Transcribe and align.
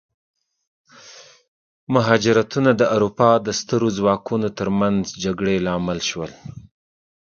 مهاجرتونه 1.93 2.71
د 2.75 2.81
اروپا 2.95 3.29
د 3.45 3.47
سترو 3.59 3.89
ځواکونو 3.97 4.47
ترمنځ 4.59 5.01
جګړې 5.23 5.55
لامل 5.67 5.99
شول. 6.09 6.31